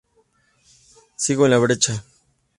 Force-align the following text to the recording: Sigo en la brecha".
Sigo 1.15 1.45
en 1.45 1.51
la 1.51 1.59
brecha". 1.59 2.03